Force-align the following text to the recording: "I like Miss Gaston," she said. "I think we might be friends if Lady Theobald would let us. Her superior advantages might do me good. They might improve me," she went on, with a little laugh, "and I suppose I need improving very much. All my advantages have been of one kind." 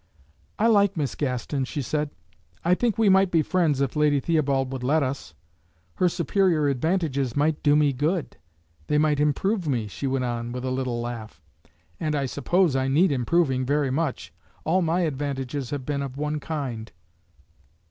"I 0.57 0.65
like 0.65 0.97
Miss 0.97 1.13
Gaston," 1.13 1.63
she 1.65 1.83
said. 1.83 2.09
"I 2.65 2.73
think 2.73 2.97
we 2.97 3.07
might 3.07 3.29
be 3.29 3.43
friends 3.43 3.81
if 3.81 3.95
Lady 3.95 4.19
Theobald 4.19 4.73
would 4.73 4.81
let 4.81 5.03
us. 5.03 5.35
Her 5.97 6.09
superior 6.09 6.67
advantages 6.69 7.35
might 7.37 7.61
do 7.61 7.75
me 7.75 7.93
good. 7.93 8.37
They 8.87 8.97
might 8.97 9.19
improve 9.19 9.67
me," 9.67 9.85
she 9.87 10.07
went 10.07 10.25
on, 10.25 10.53
with 10.53 10.65
a 10.65 10.71
little 10.71 10.99
laugh, 11.01 11.39
"and 11.99 12.15
I 12.15 12.25
suppose 12.25 12.75
I 12.75 12.87
need 12.87 13.11
improving 13.11 13.63
very 13.63 13.91
much. 13.91 14.33
All 14.63 14.81
my 14.81 15.01
advantages 15.01 15.69
have 15.69 15.85
been 15.85 16.01
of 16.01 16.17
one 16.17 16.39
kind." 16.39 16.91